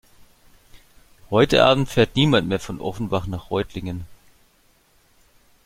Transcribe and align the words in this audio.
Heute 1.29 1.63
Abend 1.63 1.87
fährt 1.87 2.15
niemand 2.15 2.47
mehr 2.49 2.59
von 2.59 2.81
Offenbach 2.81 3.27
nach 3.27 3.51
Reutlingen 3.51 4.07